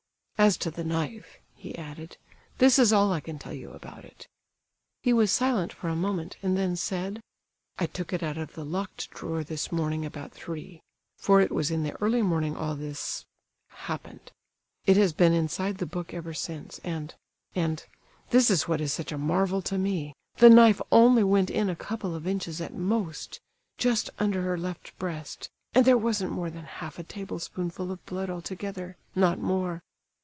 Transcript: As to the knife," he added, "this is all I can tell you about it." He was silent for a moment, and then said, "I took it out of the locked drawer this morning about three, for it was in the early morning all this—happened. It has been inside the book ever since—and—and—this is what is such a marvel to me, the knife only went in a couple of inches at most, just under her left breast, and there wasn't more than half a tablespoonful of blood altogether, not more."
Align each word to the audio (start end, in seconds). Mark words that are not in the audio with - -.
As 0.37 0.55
to 0.57 0.69
the 0.71 0.83
knife," 0.83 1.37
he 1.53 1.77
added, 1.77 2.17
"this 2.57 2.79
is 2.79 2.91
all 2.91 3.13
I 3.13 3.19
can 3.19 3.37
tell 3.37 3.53
you 3.53 3.73
about 3.73 4.03
it." 4.03 4.27
He 5.03 5.13
was 5.13 5.31
silent 5.31 5.71
for 5.71 5.87
a 5.87 5.95
moment, 5.95 6.37
and 6.41 6.57
then 6.57 6.75
said, 6.75 7.21
"I 7.77 7.85
took 7.85 8.11
it 8.11 8.23
out 8.23 8.39
of 8.39 8.53
the 8.55 8.65
locked 8.65 9.11
drawer 9.11 9.43
this 9.43 9.71
morning 9.71 10.03
about 10.03 10.31
three, 10.31 10.81
for 11.19 11.39
it 11.41 11.51
was 11.51 11.69
in 11.69 11.83
the 11.83 11.91
early 12.01 12.23
morning 12.23 12.55
all 12.57 12.73
this—happened. 12.73 14.31
It 14.87 14.97
has 14.97 15.13
been 15.13 15.31
inside 15.33 15.77
the 15.77 15.85
book 15.85 16.11
ever 16.11 16.33
since—and—and—this 16.33 18.49
is 18.49 18.67
what 18.67 18.81
is 18.81 18.91
such 18.91 19.11
a 19.11 19.19
marvel 19.19 19.61
to 19.61 19.77
me, 19.77 20.15
the 20.37 20.49
knife 20.49 20.81
only 20.91 21.23
went 21.23 21.51
in 21.51 21.69
a 21.69 21.75
couple 21.75 22.15
of 22.15 22.25
inches 22.25 22.59
at 22.59 22.73
most, 22.73 23.39
just 23.77 24.09
under 24.17 24.41
her 24.41 24.57
left 24.57 24.97
breast, 24.97 25.49
and 25.75 25.85
there 25.85 25.99
wasn't 25.99 26.31
more 26.31 26.49
than 26.49 26.65
half 26.65 26.97
a 26.97 27.03
tablespoonful 27.03 27.91
of 27.91 28.03
blood 28.07 28.31
altogether, 28.31 28.97
not 29.13 29.37
more." 29.37 29.83